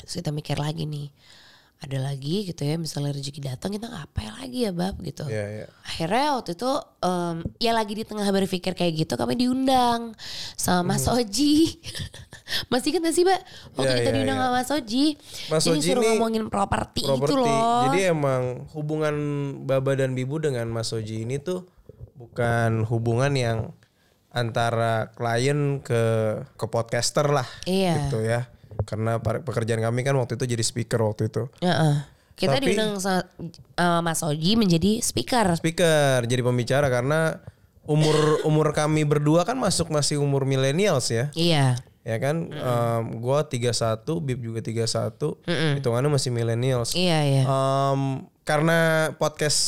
[0.00, 1.10] Terus kita mikir lagi nih.
[1.76, 5.28] Ada lagi gitu ya misalnya rezeki datang kita ngapain lagi ya bab gitu.
[5.28, 5.66] Ya ya.
[5.84, 10.16] Akhirnya waktu itu em, ya lagi di tengah berpikir kayak gitu kami diundang
[10.54, 11.76] sama Mas Oji.
[12.72, 13.40] Masih gak sih Mbak?
[13.76, 14.42] Waktu Ya, kita ya, diundang ya.
[14.42, 15.04] sama Mas Oji.
[15.48, 17.84] Mas Jadi Oji suruh ngomongin properti itu loh.
[17.84, 19.14] Jadi emang hubungan
[19.62, 21.68] Baba dan Bibu dengan Mas Oji ini tuh
[22.16, 23.58] bukan hubungan yang
[24.30, 26.02] antara klien ke
[26.56, 28.08] ke podcaster lah Iya.
[28.08, 28.48] gitu ya.
[28.82, 31.46] Karena pekerjaan kami kan waktu itu jadi speaker waktu itu.
[31.62, 31.94] Heeh.
[32.34, 33.22] Kita Tapi- diundang sama
[33.78, 35.54] eh, Mas Oji menjadi speaker.
[35.54, 37.38] Speaker jadi pembicara karena
[37.86, 41.30] umur umur kami berdua kan masuk masih umur millennials ya.
[41.38, 41.78] Iya.
[42.04, 43.72] Ya kan em, gua 31,
[44.20, 45.40] Bib juga 31.
[45.80, 46.92] Hitungannya masih millennials.
[46.92, 47.42] Iya, iya.
[47.48, 49.64] Em, karena podcast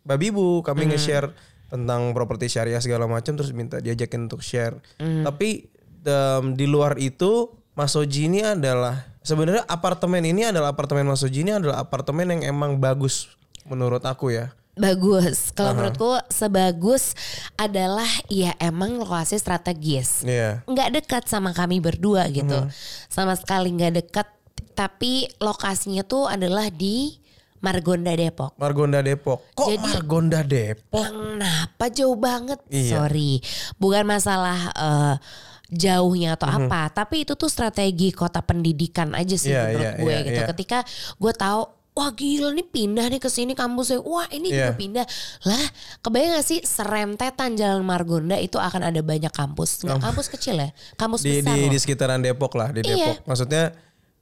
[0.00, 1.36] Babibu kami nge-share
[1.68, 4.80] tentang properti syariah segala macam terus minta diajakin untuk share.
[4.96, 5.68] Tapi
[6.04, 11.46] em, di luar itu Mas Oji ini adalah sebenarnya apartemen ini adalah apartemen Mas Oji
[11.46, 13.30] ini adalah apartemen yang emang bagus
[13.70, 14.50] menurut aku ya.
[14.74, 15.54] Bagus.
[15.54, 17.14] Kalau menurutku sebagus
[17.54, 20.26] adalah ya emang lokasi strategis.
[20.26, 20.66] Iya.
[20.66, 22.66] Nggak dekat sama kami berdua gitu.
[23.06, 24.26] Sama sekali nggak dekat.
[24.74, 27.14] Tapi lokasinya tuh adalah di
[27.62, 28.58] Margonda Depok.
[28.58, 29.46] Margonda Depok.
[29.54, 31.06] Kok Jadi- Margonda Depok?
[31.06, 32.58] Kenapa jauh banget?
[32.70, 33.02] Iya.
[33.06, 33.38] Sorry,
[33.78, 35.14] bukan masalah eh,
[35.70, 36.58] jauhnya atau Mhm.
[36.64, 40.40] apa, tapi itu tuh strategi kota pendidikan aja sih Iya, menurut iya, gue iya, gitu.
[40.40, 40.48] iya.
[40.48, 40.78] Ketika
[41.14, 43.98] gue tahu Wah gila nih pindah nih ke sini kampusnya.
[43.98, 44.78] Wah ini juga Iya.
[44.78, 45.02] pindah.
[45.42, 45.64] Lah
[45.98, 49.82] kebayang gak sih seremtetan Jalan Margonda itu akan ada banyak kampus.
[49.82, 50.70] Nggak kampus kecil ya.
[50.94, 51.70] Kampus Di besar di, loh.
[51.74, 53.18] di sekitaran Depok lah, di Iya.
[53.18, 53.26] Depok.
[53.26, 53.74] Maksudnya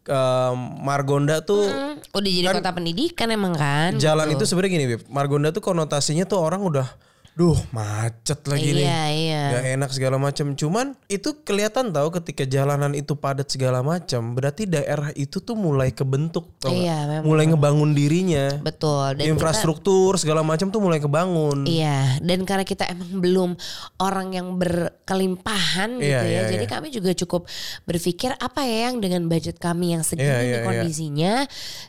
[0.04, 3.92] em, Margonda tuh Hmm, udah jadi kota pendidikan emang kan.
[3.98, 4.40] jalan gitu.
[4.40, 5.02] itu sebenarnya gini, Bib.
[5.11, 6.88] Margonda tuh konotasinya tuh orang udah
[7.37, 8.88] duh macet lagi nih.
[8.88, 9.42] Iya iya.
[9.53, 10.57] Gak enak segala macam.
[10.57, 15.92] Cuman itu kelihatan tahu ketika jalanan itu padat segala macam, berarti daerah itu tuh mulai
[15.92, 16.72] kebentuk, tau?
[16.72, 17.29] Iya, memang.
[17.29, 18.57] mulai ngebangun dirinya.
[18.64, 19.20] Betul.
[19.20, 21.68] Dan kita- Infrastruktur segala macam tuh mulai kebangun.
[21.68, 23.51] Iya, dan karena kita emang belum
[24.01, 26.72] orang yang berkelimpahan gitu Iya, ya, iya, jadi iya.
[26.72, 27.44] kami juga cukup
[27.85, 30.64] berpikir apa ya yang dengan budget kami yang segini Iya, iya, iya.
[30.64, 31.35] kondisinya,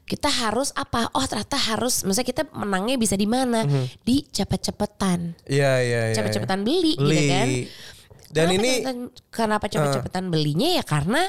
[0.03, 1.07] kita harus apa?
[1.15, 3.63] Oh ternyata harus, misalnya kita menangnya bisa di mana?
[3.63, 4.03] Mhm.
[4.03, 6.15] Di cepet-cepetan, Iya, iya, iya.
[6.15, 7.13] cepet-cepetan beli, Beli.
[7.13, 7.47] gitu kan?
[8.27, 11.21] Dan Kenapa ini cepetan- kenapa cepet-cepetan belinya ya karena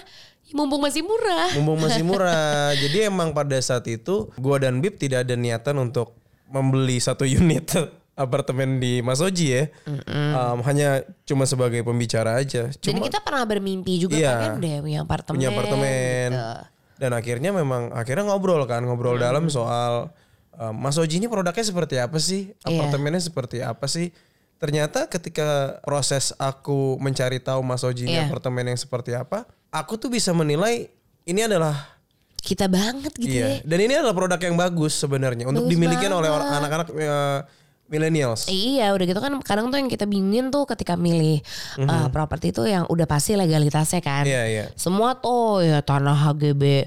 [0.50, 1.52] mumpung masih murah.
[1.54, 2.72] mumpung masih murah.
[2.72, 6.16] Jadi emang pada saat itu gua dan Bib tidak ada niatan untuk
[6.46, 7.68] membeli satu unit
[8.16, 9.64] apartemen di Mas Oji ya.
[9.86, 12.66] Um, hanya cuma sebagai pembicara aja.
[12.66, 14.34] Dan Cuma kita pernah bermimpi juga Iya.
[14.34, 15.34] pengen deh punya apartemen.
[15.34, 16.28] punya apartemen.
[16.32, 16.50] gitu.
[16.98, 20.10] Dan akhirnya memang akhirnya ngobrol kan, ngobrol dalam soal
[20.74, 22.50] Mas Oji ini produknya seperti apa sih?
[22.66, 22.82] Iya.
[22.82, 24.10] Apartemennya seperti apa sih?
[24.58, 28.26] Ternyata ketika proses aku mencari tahu Mas Oji ini Iya.
[28.26, 30.90] apartemen yang seperti apa, aku tuh bisa menilai
[31.24, 31.96] ini adalah
[32.38, 33.58] Kita banget gitu ya.
[33.58, 33.66] Iya.
[33.66, 37.40] Dan ini adalah produk yang bagus sebenarnya untuk dimiliki oleh anak-anak eh,
[37.90, 38.46] millennials.
[38.46, 41.40] Iya udah gitu kan kadang tuh yang kita bingin tuh ketika milih
[41.82, 44.28] uh, properti itu yang udah pasti legalitasnya kan.
[44.28, 44.64] Iya, iya.
[44.76, 46.86] Semua tuh ya tanah HGB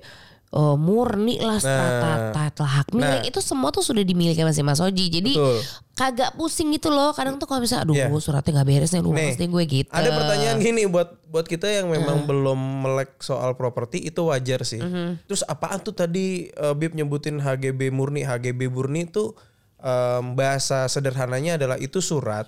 [0.51, 5.07] oh, murni lah strata title hak milik itu semua tuh sudah dimiliki masih Mas Oji.
[5.07, 5.57] Jadi Betul.
[5.95, 7.15] kagak pusing gitu loh.
[7.15, 8.07] Kadang tuh kalau misalnya aduh Iya.
[8.19, 9.89] suratnya nggak beres nih, aduh Nih, pasti gue gitu.
[9.89, 14.83] Ada pertanyaan gini buat buat kita yang memang belum melek soal properti itu wajar sih.
[15.23, 19.31] Terus apaan tuh tadi eh, Bib nyebutin HGB murni, HGB murni itu
[19.79, 22.45] em, bahasa sederhananya adalah itu surat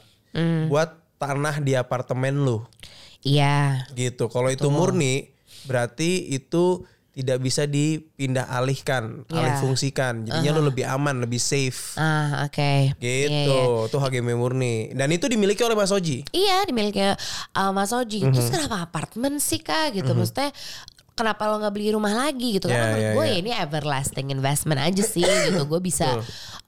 [0.67, 2.59] buat tanah di apartemen lu
[3.23, 3.87] Iya.
[3.95, 4.27] gitu.
[4.27, 5.31] Kalau itu murni
[5.63, 6.83] berarti itu
[7.13, 9.37] tidak bisa dipindah alihkan, Iya.
[9.37, 10.25] alih fungsikan.
[10.25, 11.93] Jadinya lu lebih aman, lebih safe.
[11.93, 12.97] Ah oke.
[12.97, 13.29] Gitu.
[13.29, 13.85] Iya, iya.
[13.85, 14.89] Tuh HGB murni.
[14.97, 16.25] Dan itu dimiliki oleh Mas Oji.
[16.33, 18.25] Iya dimiliki uh, Mas Oji.
[18.25, 18.33] Mhm.
[18.33, 20.17] Terus kenapa apartemen sih kak gitu?
[20.17, 20.49] Maksudnya
[21.13, 22.65] kenapa lo nggak beli rumah lagi gitu?
[22.67, 23.29] Ya, Karena menurut ya, gue ya.
[23.29, 25.61] ya ini everlasting investment aja sih gitu.
[25.65, 26.17] Gue bisa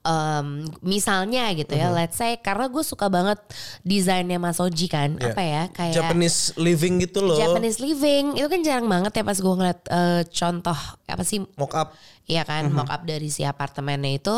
[0.01, 3.41] um, misalnya gitu ya, let's say karena gue suka banget
[3.81, 5.33] desainnya Mas Oji kan, Ya.
[5.33, 7.37] apa ya kayak Japanese living gitu loh.
[7.37, 11.73] Japanese living itu kan jarang banget ya pas gue ngeliat uh, contoh apa sih Mock
[11.73, 11.89] up.
[12.25, 12.73] Iya kan, Mhm.
[12.73, 14.33] mock up dari si apartemennya itu,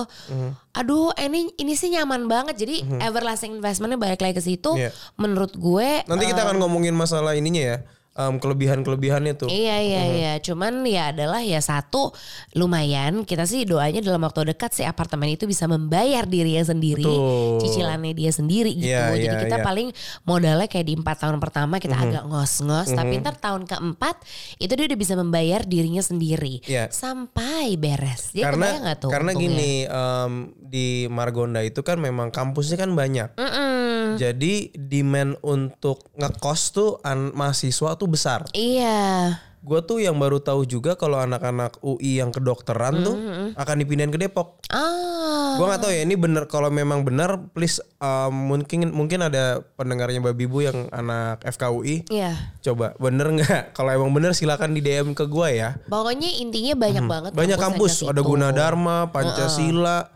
[0.76, 2.60] aduh ini ini sih nyaman banget.
[2.60, 4.76] Jadi everlasting investmentnya balik lagi ke situ.
[4.76, 4.92] Iya.
[5.16, 7.78] Menurut gue, Nanti kita akan ngomongin masalah ininya ya.
[8.18, 9.48] Em, kelebihan-kelebihannya tuh.
[9.48, 10.14] Iya iya Mhm.
[10.14, 12.10] iya, cuman ya adalah ya satu
[12.54, 17.62] lumayan kita sih doanya dalam waktu dekat si apartemen itu bisa membayar dirinya sendiri, Betul.
[17.62, 18.90] cicilannya dia sendiri gitu.
[18.90, 19.58] Iya, Jadi iya, kita.
[19.58, 19.66] Mhm.
[19.66, 19.88] paling
[20.24, 24.16] modalnya kayak di empat tahun pertama kita agak ngos-ngos, tapi ntar tahun keempat
[24.58, 26.90] itu dia udah bisa membayar dirinya sendiri Iya.
[26.90, 28.32] sampai beres.
[28.32, 29.54] Dia karena nggak tuh karena untungnya?
[29.54, 33.30] gini em, di Margonda itu kan memang kampusnya kan banyak.
[33.36, 34.18] Mm-mm.
[34.18, 38.48] Jadi demand untuk ngekos tuh an- mahasiswa tuh besar.
[38.52, 39.38] Iya.
[39.58, 43.18] Gue tuh yang baru tahu juga kalau anak-anak UI yang kedokteran tuh
[43.54, 44.64] akan dipindahin ke Depok.
[44.72, 45.58] Ah.
[45.58, 50.22] Gua nggak tahu ya ini bener kalau memang benar please um, mungkin mungkin ada pendengarnya
[50.22, 52.38] Babi Bu yang anak FKUI Iya.
[52.62, 57.04] coba bener nggak kalau emang bener silakan di DM ke gua ya Pokoknya intinya banyak
[57.04, 57.40] banget Mhm.
[57.42, 58.22] banyak kampus ke ada.
[58.22, 60.14] Gunadarma Pancasila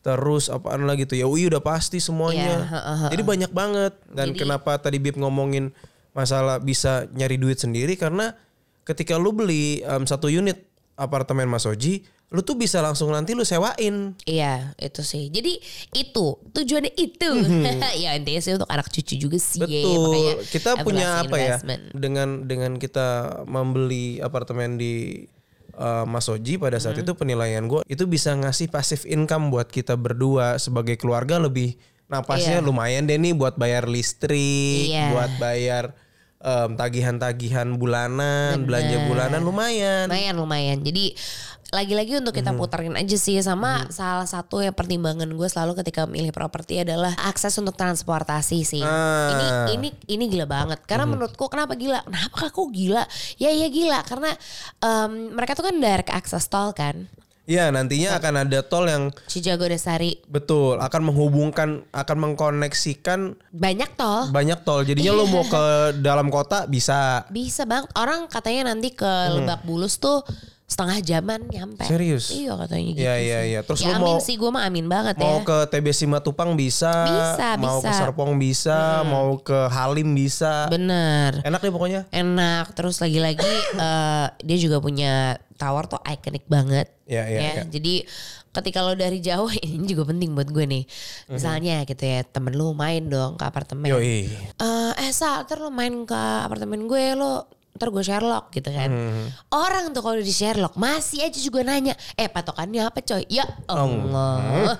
[0.00, 4.32] terus apaan lagi tuh ya UI udah pasti semuanya Iya, heeh, jadi banyak banget dan
[4.32, 5.70] kenapa tadi Bib ngomongin
[6.10, 8.34] masalah bisa nyari duit sendiri karena
[8.82, 10.66] ketika lu beli um, satu unit
[10.98, 15.34] apartemen Mas Oji lu tuh bisa langsung nanti lu sewain Iya itu sih.
[15.34, 15.58] Jadi
[15.98, 17.30] itu tujuannya itu.
[18.06, 19.58] ya intinya sih untuk anak cucu juga sih.
[19.58, 19.66] Mhm.
[19.66, 19.98] Betul.
[19.98, 21.56] makanya kita punya apa ya?
[21.90, 23.08] Dengan dengan kita
[23.50, 25.26] membeli apartemen di
[25.74, 27.02] uh, Mas Oji pada saat Mhm.
[27.02, 31.74] itu penilaian gue itu bisa ngasih passive income buat kita berdua sebagai keluarga lebih
[32.10, 32.66] napasnya Iya.
[32.66, 35.14] lumayan deh nih buat bayar listrik, Iya.
[35.14, 35.94] buat bayar
[36.40, 40.08] em, tagihan-tagihan bulanan, belanja bulanan lumayan.
[40.08, 40.78] Lumayan lumayan.
[40.80, 41.12] Jadi
[41.70, 46.34] lagi-lagi untuk kita puterin aja sih sama salah satu yang pertimbangan gue selalu ketika milih
[46.34, 48.82] properti adalah akses untuk transportasi sih.
[48.82, 49.30] Ah.
[49.30, 52.02] Ini ini ini gila banget karena menurutku kenapa gila?
[52.02, 53.04] Kenapa kok gila?
[53.38, 54.34] Ya ya gila karena
[54.82, 57.06] em, mereka tuh kan direct access tol kan.
[57.50, 64.30] Ya nantinya akan ada tol yang Cijago Desari betul akan menghubungkan, akan mengkoneksikan banyak tol.
[64.30, 64.86] banyak tol.
[64.86, 65.64] Jadinya lo mau ke
[66.06, 67.26] dalam kota bisa.
[67.26, 67.90] Bisa banget.
[67.98, 70.22] Orang katanya nanti ke Lebak Bulus tuh
[70.70, 71.82] setengah jaman nyampe.
[71.82, 71.90] Hmm.
[71.90, 72.30] Serius?
[72.30, 73.02] Iya katanya gitu.
[73.02, 73.60] Iya iya iya.
[73.66, 75.44] Terus ya lo amin mau sih gue mah amin banget mau ya.
[75.44, 77.98] ke TB Simatupang bisa, Bisa, mau ke bisa.
[77.98, 80.70] Serpong bisa, mau ke Halim bisa.
[80.70, 81.42] Bener.
[81.42, 82.06] Enak deh pokoknya.
[82.14, 82.70] Enak.
[82.78, 83.50] Terus lagi-lagi
[83.82, 86.86] eh, dia juga punya tower tuh ikonik banget.
[87.10, 87.50] Iya, iya, ya.
[87.58, 87.62] iya.
[87.66, 88.06] Jadi
[88.54, 90.84] ketika lo dari jauh ini juga penting buat gue nih.
[91.34, 93.90] Misalnya gitu ya temen lu main dong ke apartemen.
[93.90, 94.30] Yoi.
[94.30, 98.90] eh eh Sa, ntar lo main ke apartemen gue lo ntar gue Sherlock gitu kan.
[98.90, 99.26] Hmm.
[99.48, 103.24] Orang tuh kalau di Sherlock masih aja juga nanya, eh patokannya apa coy?
[103.26, 103.86] Ya Oh.
[103.86, 104.76] Allah.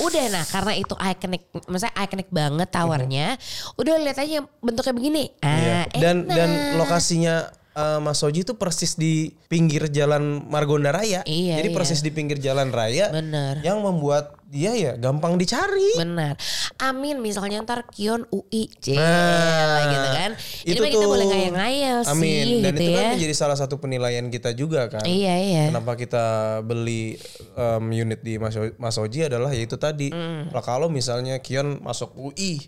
[0.00, 3.26] Udah nah karena itu iconic, maksudnya iconic banget towernya.
[3.74, 5.24] Udah lihat aja bentuknya begini.
[5.38, 5.86] Iya.
[5.86, 6.34] Ah, Dan enak.
[6.34, 7.34] dan lokasinya
[7.72, 11.24] eh, Mas Soji itu persis di pinggir jalan Margonda Raya.
[11.24, 11.76] Iya, Jadi iya.
[11.76, 13.08] persis di pinggir jalan raya.
[13.08, 13.64] Bener.
[13.64, 15.96] Yang membuat dia ya gampang dicari.
[15.96, 16.36] Benar.
[16.76, 20.30] Amin misalnya ntar Kion UI C Nah, gitu kan.
[20.36, 21.08] Jadi itu kita tuh.
[21.08, 22.46] boleh ngayal-ngayal sih Amin.
[22.60, 23.00] Dan gitu itu ya.
[23.00, 25.08] kan menjadi salah satu penilaian kita juga kan.
[25.08, 25.64] Iya iya.
[25.72, 26.24] Kenapa kita
[26.68, 27.16] beli
[27.56, 30.12] um, unit di Mas, Mas Oji adalah yaitu tadi.
[30.12, 30.52] Mm.
[30.60, 32.60] Kalau misalnya Kion masuk UI,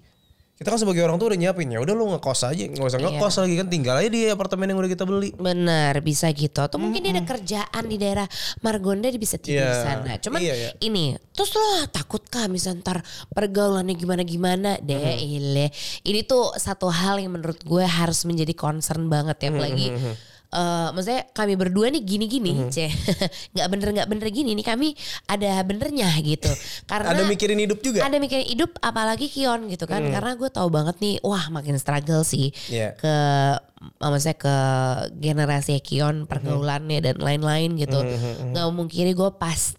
[0.55, 1.83] kita kan sebagai orang tua udah nyiapin ya.
[1.83, 2.87] Udah lu ngekos aja, nggak Iya.
[2.87, 5.35] usah ngekos lagi kan tinggal aja di apartemen yang udah kita beli.
[5.35, 6.63] Benar, bisa gitu.
[6.63, 8.27] Atau mungkin dia ada kerjaan di daerah
[8.63, 9.83] Margonda dia bisa tidur di Iya.
[9.83, 10.13] sana.
[10.23, 10.71] Cuman Iya, iya.
[10.79, 12.99] ini, terus lo takut kah misalnya ntar
[13.35, 15.03] pergaulannya gimana-gimana deh.
[15.19, 15.75] ile.
[16.07, 19.49] Ini tuh satu hal yang menurut gue harus menjadi concern banget ya.
[19.51, 19.91] Apalagi
[20.55, 22.71] eh maksudnya kami berdua nih gini-gini, Mhm.
[22.71, 22.87] ceh.
[23.53, 24.95] nggak bener nggak bener gini nih kami
[25.27, 26.47] ada benernya gitu.
[26.85, 28.01] Karena Ada mikirin hidup juga.
[28.01, 32.23] ada mikirin hidup apalagi Kion gitu kan karena gue tahu banget nih wah makin struggle
[32.23, 32.95] sih Iya.
[32.95, 33.15] ke
[34.01, 34.57] maksudnya ke
[35.15, 38.01] generasi Kion pergaulannya dan lain-lain gitu
[38.47, 39.77] nggak mungkin gue pasti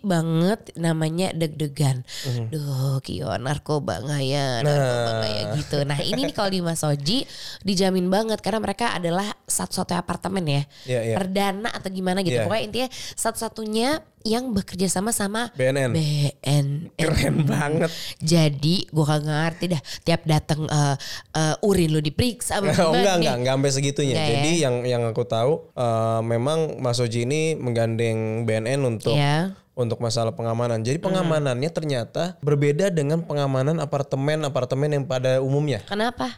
[0.00, 2.08] banget namanya deg-degan.
[2.48, 4.64] Duh Kion narkoba nggak ya?
[4.64, 5.42] Narkoba nggak ya?
[5.60, 5.78] Gitu.
[5.84, 7.28] Nah ini nih kalau di Mas Oji
[7.60, 10.62] dijamin banget karena mereka adalah satu-satunya apartemen ya.
[10.88, 11.14] Iya, iya.
[11.20, 12.40] perdana atau gimana gitu.
[12.40, 12.48] Iya.
[12.48, 13.88] pokoknya intinya satu-satunya
[14.22, 15.90] yang bekerja sama sama BNN.
[15.92, 16.66] BNN.
[16.94, 17.90] Keren banget.
[18.18, 20.96] Jadi gue kagak ngerti dah tiap datang eh,
[21.32, 23.26] eh, urin lu diperiksa apa Oh enggak nih?
[23.28, 24.14] enggak enggak sampai segitunya.
[24.14, 24.34] Enggak ya?
[24.34, 29.54] Jadi yang yang aku tahu eh, memang Mas Oji ini menggandeng BNN untuk Iya.
[29.72, 30.84] untuk masalah pengamanan.
[30.84, 35.80] Jadi pengamanannya ternyata berbeda dengan pengamanan apartemen-apartemen yang pada umumnya.
[35.88, 36.36] Kenapa?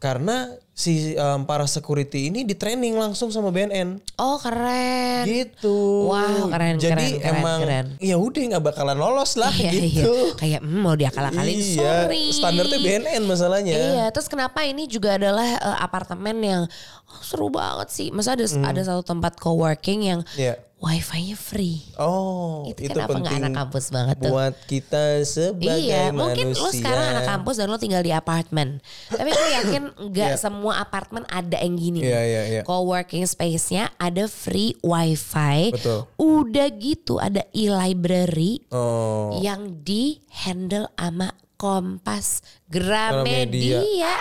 [0.00, 0.48] Karena
[0.80, 4.00] si em, para security ini di training langsung sama BNN.
[4.16, 5.28] Oh keren.
[5.28, 6.08] Gitu.
[6.08, 7.86] Wow, keren, Jadi keren, keren, emang keren.
[8.00, 10.08] ya udah nggak bakalan lolos lah Iya, gitu.
[10.32, 10.32] iya.
[10.34, 12.24] Kayak mm, mau diakal-akalin Iya, sorry.
[12.32, 13.74] standarnya BNN masalahnya.
[13.76, 16.62] Iya, terus kenapa ini juga adalah eh, apartemen yang
[17.06, 18.08] oh, seru banget sih.
[18.08, 20.40] Masa ada ada satu tempat coworking yang Hmm.
[20.40, 20.54] Iya.
[20.80, 21.92] wifi-nya free.
[22.00, 24.32] Oh, Itu itu, kenapa penting anak kampus banget tuh?
[24.32, 26.16] buat kita sebagai Iya, manusia.
[26.16, 28.80] mungkin lo sekarang anak kampus dan lo tinggal di apartemen.
[29.06, 30.40] Tapi gue yakin nggak Iya.
[30.40, 32.00] semua apartemen ada yang gini.
[32.00, 32.26] Iya, nih.
[32.26, 32.62] iya, iya.
[32.62, 35.70] Co-working space-nya ada free wifi.
[35.70, 36.06] Betul.
[36.14, 43.80] Udah gitu ada e-library Oh, yang di handle sama Kompas Gramedia.
[43.80, 44.12] Gramedia.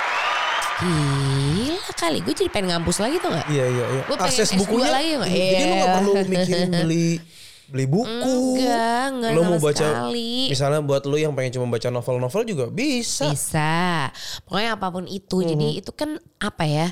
[0.79, 3.45] Gila kali, gue jadi pengen ngampus lagi tuh gak?
[3.47, 4.01] iya iya iya.
[4.03, 5.29] Gua pengen Akses S2 bukunya lagi nggak?
[5.29, 5.95] Jadi lu nggak Iya.
[5.95, 7.11] perlu mikirin beli
[7.69, 8.59] beli buku.
[8.59, 10.33] Enggak, enggak Lo sama mau baca sekali.
[10.49, 13.29] misalnya buat lu yang pengen cuma baca novel-novel juga bisa.
[13.29, 14.09] Bisa.
[14.45, 15.45] Pokoknya apa pun itu.
[15.45, 16.87] Jadi itu kan apa ya?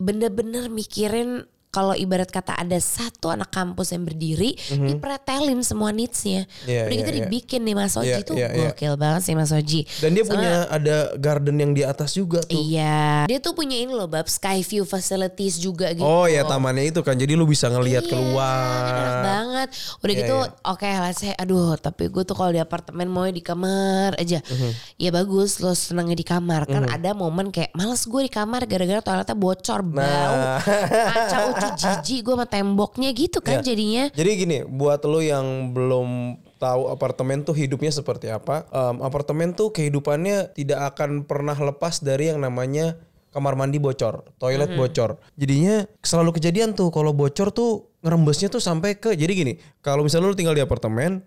[0.00, 6.46] Bener-bener mikirin kalau ibarat kata ada satu anak kampus yang berdiri, dipretelin semua needs-nya.
[6.62, 7.18] Iya, Udah iya, gitu iya.
[7.26, 8.70] dibikin nih Mas Oji Iya, tuh iya, iya.
[8.70, 9.80] gokil banget sih Mas Oji.
[9.98, 12.54] Dan dia Soalnya- punya ada garden yang di atas juga tuh.
[12.54, 16.06] Iya, dia tuh punya ini loh bab sky view facilities juga gitu.
[16.06, 17.18] Oh ya tamannya itu kan.
[17.18, 18.86] Jadi lu bisa ngelihat Iya, keluar.
[18.94, 19.68] enak banget.
[19.98, 20.48] Udah Iya, gitu, iya.
[20.64, 24.38] oke lah saya, aduh tapi gue tuh kalau di apartemen mau di kamar aja.
[24.40, 24.70] Mhm.
[24.96, 26.64] Ya bagus, lo senangnya di kamar.
[26.64, 30.60] Kan ada momen kayak males gue di kamar gara-gara toiletnya bocor, bau, Nah.
[30.60, 31.38] kaca
[31.80, 33.72] jijik gue sama temboknya gitu kan Ya.
[33.72, 34.04] jadinya.
[34.12, 39.70] Jadi gini, buat lo yang belum tahu apartemen tuh hidupnya seperti apa, em, apartemen tuh
[39.70, 42.96] kehidupannya tidak akan pernah lepas dari yang namanya
[43.30, 45.18] kamar mandi bocor, toilet bocor.
[45.34, 50.28] Jadinya selalu kejadian tuh kalau bocor tuh ngerembesnya tuh sampai ke jadi gini, kalau misalnya
[50.28, 51.24] lu tinggal di apartemen,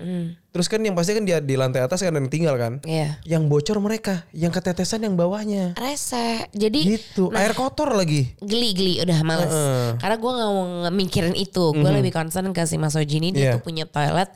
[0.47, 3.17] terus kan yang pasti kan di, di lantai atas kan yang tinggal kan, Iya.
[3.25, 6.45] yang bocor mereka, yang ketetesan yang bawahnya, Rese.
[6.51, 8.37] Jadi gitu, air kotor lagi.
[8.39, 9.49] geli-geli udah males.
[9.97, 11.73] Karena gue gak mau mikirin itu.
[11.73, 13.41] Gue lebih concern ke si Mas Oji ini dia.
[13.41, 13.53] Iya.
[13.57, 14.29] tuh punya toilet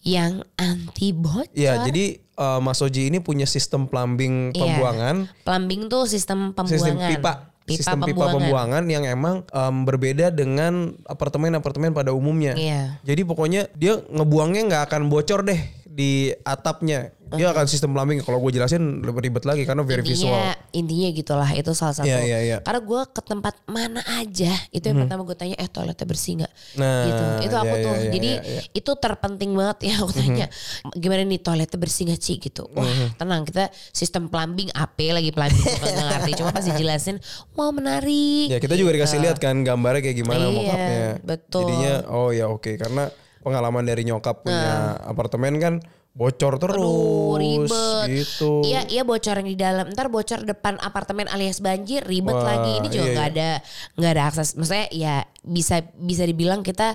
[0.00, 1.46] yang anti bocor.
[1.52, 4.58] Ya, jadi eh, Mas Oji ini punya sistem plumbing Iya.
[4.58, 5.16] pembuangan.
[5.44, 6.72] Plumbing tuh sistem pembuangan.
[6.72, 12.58] sistem pipa, sistem pipa pembuangan yang emang em, berbeda dengan apartemen-apartemen pada umumnya.
[12.58, 12.98] Iya.
[13.06, 15.60] Jadi pokoknya dia ngebuangnya nggak akan bocor deh
[15.92, 17.12] di atapnya.
[17.32, 18.20] Dia akan sistem plumbing.
[18.20, 20.36] Kalau gue jelasin lebih ribet lagi karena very visual.
[20.36, 22.04] Intinya, intinya gitulah itu salah satu.
[22.04, 22.56] Iya, iya, iya.
[22.60, 26.52] Karena gue ke tempat mana aja itu yang pertama gue tanya eh toiletnya bersih nggak?
[26.76, 27.24] Nah, gitu.
[27.48, 27.94] Itu aku iya, tuh.
[27.96, 28.60] iya, iya, Jadi iya, iya.
[28.76, 30.46] itu terpenting banget ya aku tanya
[30.92, 32.68] gimana nih toiletnya bersih nggak sih gitu.
[32.76, 32.84] Wah
[33.16, 36.30] tenang kita sistem plumbing AP lagi plumbing nggak ngerti.
[36.36, 37.16] Cuma pas dijelasin
[37.56, 38.52] wow menarik.
[38.52, 41.08] Ya kita juga dikasih lihat kan gambarnya kayak gimana Iya, mockupnya.
[41.24, 41.64] betul.
[41.64, 43.08] Jadinya oh ya oke karena
[43.42, 45.74] pengalaman dari nyokap punya apartemen kan
[46.12, 48.04] bocor terus Aduh, ribet.
[48.12, 48.60] gitu.
[48.62, 49.88] Iya, iya bocor yang di dalam.
[49.88, 52.84] Ntar bocor depan apartemen alias banjir, ribet Wah, lagi.
[52.84, 53.48] Ini juga iya, nggak ada
[53.96, 54.48] nggak ada akses.
[54.54, 56.92] Maksudnya ya bisa bisa dibilang kita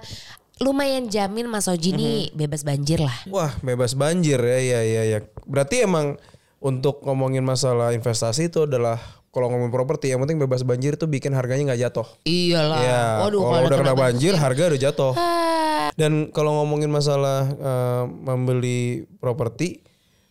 [0.58, 2.38] lumayan jamin Mas Oji ini Mhm.
[2.38, 3.18] bebas banjir lah.
[3.28, 5.20] Wah, bebas banjir ya, ya, ya, ya.
[5.46, 6.18] Berarti emang
[6.58, 8.98] untuk ngomongin masalah investasi itu adalah
[9.30, 12.08] kalau ngomongin properti yang penting bebas banjir itu bikin harganya nggak jatuh.
[12.22, 12.80] Iyalah.
[12.82, 15.14] Ya, Waduh, kalau udah kena kena banjir harga udah jatuh.
[15.14, 19.82] Ah, Dan kalau ngomongin masalah eh, membeli properti,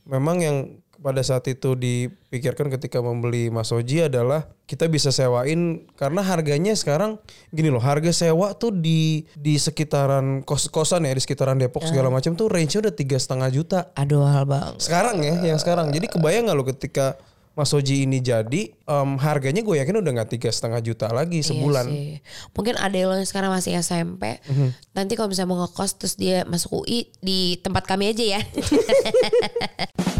[0.06, 0.56] memang yang
[1.06, 7.20] pada saat itu dipikirkan ketika membeli Mas Oji adalah kita bisa sewain karena harganya sekarang
[7.54, 12.10] gini loh harga sewa tuh di di sekitaran kos kosan ya di sekitaran Depok segala
[12.10, 13.78] macam tuh range-nya udah tiga setengah juta.
[13.94, 14.74] Aduh hal bang.
[14.82, 15.92] sekarang ya yang sekarang.
[15.94, 17.14] Jadi kebayang nggak lo ketika
[17.56, 21.88] Mas Oji ini jadi em, harganya gue yakin udah nggak tiga setengah juta lagi sebulan
[21.88, 22.52] Iya sih.
[22.52, 24.36] Mungkin ada yang sekarang masih SMP.
[24.44, 24.76] Mhm.
[24.92, 28.40] Nanti kalau misalnya mau ngekos terus dia masuk UI di tempat kami aja ya.